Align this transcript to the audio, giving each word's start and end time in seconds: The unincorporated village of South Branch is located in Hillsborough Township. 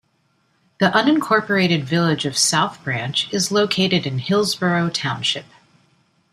The 0.79 0.89
unincorporated 0.89 1.83
village 1.83 2.25
of 2.25 2.35
South 2.35 2.83
Branch 2.83 3.31
is 3.31 3.51
located 3.51 4.07
in 4.07 4.17
Hillsborough 4.17 4.89
Township. 4.89 5.45